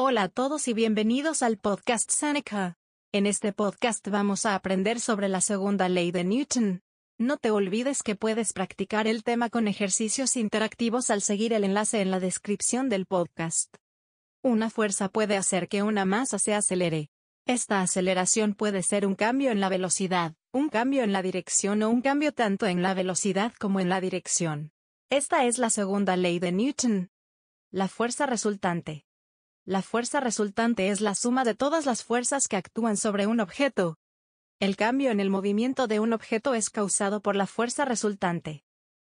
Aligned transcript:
Hola 0.00 0.22
a 0.22 0.28
todos 0.28 0.68
y 0.68 0.74
bienvenidos 0.74 1.42
al 1.42 1.58
podcast 1.58 2.08
Seneca. 2.12 2.78
En 3.10 3.26
este 3.26 3.52
podcast 3.52 4.06
vamos 4.06 4.46
a 4.46 4.54
aprender 4.54 5.00
sobre 5.00 5.28
la 5.28 5.40
segunda 5.40 5.88
ley 5.88 6.12
de 6.12 6.22
Newton. 6.22 6.82
No 7.18 7.36
te 7.36 7.50
olvides 7.50 8.04
que 8.04 8.14
puedes 8.14 8.52
practicar 8.52 9.08
el 9.08 9.24
tema 9.24 9.50
con 9.50 9.66
ejercicios 9.66 10.36
interactivos 10.36 11.10
al 11.10 11.20
seguir 11.20 11.52
el 11.52 11.64
enlace 11.64 12.00
en 12.00 12.12
la 12.12 12.20
descripción 12.20 12.88
del 12.88 13.06
podcast. 13.06 13.74
Una 14.40 14.70
fuerza 14.70 15.08
puede 15.08 15.36
hacer 15.36 15.66
que 15.66 15.82
una 15.82 16.04
masa 16.04 16.38
se 16.38 16.54
acelere. 16.54 17.10
Esta 17.44 17.82
aceleración 17.82 18.54
puede 18.54 18.84
ser 18.84 19.04
un 19.04 19.16
cambio 19.16 19.50
en 19.50 19.58
la 19.58 19.68
velocidad, 19.68 20.36
un 20.52 20.68
cambio 20.68 21.02
en 21.02 21.12
la 21.12 21.22
dirección 21.22 21.82
o 21.82 21.90
un 21.90 22.02
cambio 22.02 22.32
tanto 22.32 22.66
en 22.66 22.82
la 22.82 22.94
velocidad 22.94 23.52
como 23.58 23.80
en 23.80 23.88
la 23.88 24.00
dirección. 24.00 24.70
Esta 25.10 25.44
es 25.44 25.58
la 25.58 25.70
segunda 25.70 26.16
ley 26.16 26.38
de 26.38 26.52
Newton. 26.52 27.10
La 27.72 27.88
fuerza 27.88 28.26
resultante. 28.26 29.07
La 29.68 29.82
fuerza 29.82 30.20
resultante 30.20 30.88
es 30.88 31.02
la 31.02 31.14
suma 31.14 31.44
de 31.44 31.54
todas 31.54 31.84
las 31.84 32.02
fuerzas 32.02 32.48
que 32.48 32.56
actúan 32.56 32.96
sobre 32.96 33.26
un 33.26 33.38
objeto. 33.38 33.98
El 34.60 34.76
cambio 34.76 35.10
en 35.10 35.20
el 35.20 35.28
movimiento 35.28 35.86
de 35.86 36.00
un 36.00 36.14
objeto 36.14 36.54
es 36.54 36.70
causado 36.70 37.20
por 37.20 37.36
la 37.36 37.46
fuerza 37.46 37.84
resultante. 37.84 38.64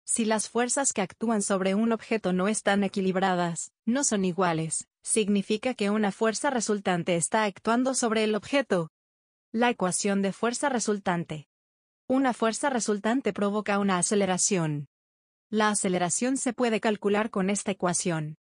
Si 0.05 0.25
las 0.25 0.49
fuerzas 0.49 0.91
que 0.91 1.03
actúan 1.03 1.43
sobre 1.43 1.75
un 1.75 1.91
objeto 1.91 2.33
no 2.33 2.47
están 2.47 2.83
equilibradas, 2.83 3.73
no 3.85 4.03
son 4.03 4.25
iguales, 4.25 4.87
significa 5.03 5.75
que 5.75 5.91
una 5.91 6.11
fuerza 6.11 6.49
resultante 6.49 7.15
está 7.15 7.43
actuando 7.43 7.93
sobre 7.93 8.23
el 8.23 8.33
objeto. 8.33 8.89
La 9.51 9.69
ecuación 9.69 10.23
de 10.23 10.33
fuerza 10.33 10.67
resultante. 10.67 11.47
Una 12.07 12.33
fuerza 12.33 12.71
resultante 12.71 13.33
provoca 13.33 13.77
una 13.77 13.99
aceleración. 13.99 14.87
La 15.51 15.69
aceleración 15.69 16.37
se 16.37 16.53
puede 16.53 16.79
calcular 16.79 17.29
con 17.29 17.51
esta 17.51 17.69
ecuación. 17.69 18.39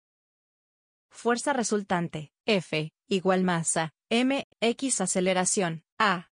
Fuerza 1.11 1.53
resultante, 1.53 2.31
F, 2.45 2.91
igual 3.07 3.43
masa, 3.43 3.93
m, 4.09 4.47
x 4.61 5.01
aceleración, 5.01 5.83
a. 5.99 6.29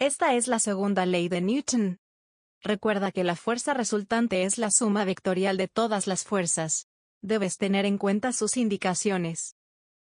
Esta 0.00 0.34
es 0.34 0.48
la 0.48 0.58
segunda 0.58 1.06
ley 1.06 1.28
de 1.28 1.42
Newton. 1.42 1.98
Recuerda 2.62 3.12
que 3.12 3.24
la 3.24 3.36
fuerza 3.36 3.74
resultante 3.74 4.42
es 4.42 4.58
la 4.58 4.70
suma 4.70 5.04
vectorial 5.04 5.56
de 5.58 5.68
todas 5.68 6.06
las 6.06 6.24
fuerzas. 6.24 6.88
Debes 7.22 7.58
tener 7.58 7.84
en 7.84 7.98
cuenta 7.98 8.32
sus 8.32 8.56
indicaciones. 8.56 9.54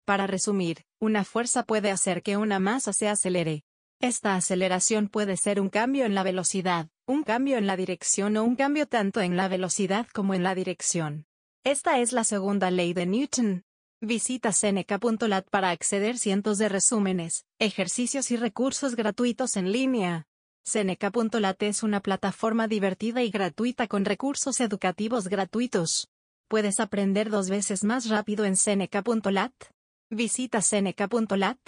Para 0.06 0.28
resumir, 0.28 0.86
una 1.00 1.24
fuerza 1.24 1.64
puede 1.64 1.90
hacer 1.90 2.22
que 2.22 2.38
una 2.38 2.60
masa 2.60 2.94
se 2.94 3.08
acelere. 3.08 3.64
Esta 4.00 4.36
aceleración 4.36 5.08
puede 5.08 5.38
ser 5.38 5.62
un 5.62 5.70
cambio 5.70 6.06
en 6.06 6.14
la 6.14 6.24
velocidad, 6.24 6.90
un 7.08 7.24
cambio 7.24 7.58
en 7.58 7.68
la 7.68 7.78
dirección 7.78 8.36
o 8.38 8.44
un 8.44 8.58
cambio 8.58 8.86
tanto 8.86 9.22
en 9.22 9.38
la 9.38 9.48
velocidad 9.48 10.08
como 10.14 10.34
en 10.34 10.44
la 10.44 10.56
dirección. 10.56 11.26
Esta 11.64 12.00
es 12.00 12.12
la 12.12 12.26
segunda 12.26 12.70
ley 12.70 12.94
de 12.94 13.06
Newton. 13.06 13.64
Visita 14.06 14.52
Seneca.lat 14.52 15.48
para 15.50 15.70
acceder 15.70 16.18
cientos 16.18 16.58
de 16.58 16.68
resúmenes, 16.68 17.46
ejercicios 17.58 18.32
y 18.32 18.36
recursos 18.36 18.98
gratuitos 18.98 19.56
en 19.56 19.72
línea. 19.72 20.28
Seneca.lat 20.66 21.64
es 21.64 21.84
una 21.84 22.02
plataforma 22.02 22.68
divertida 22.68 23.24
y 23.24 23.32
gratuita 23.32 23.88
con 23.88 24.04
recursos 24.04 24.60
educativos 24.60 25.30
gratuitos. 25.30 26.10
Puedes 26.50 26.82
aprender 26.82 27.30
dos 27.30 27.50
veces 27.50 27.86
más 27.86 28.10
rápido 28.10 28.44
en 28.44 28.58
Seneca.lat. 28.58 29.54
Visita 30.10 30.62
Seneca.lat. 30.62 31.60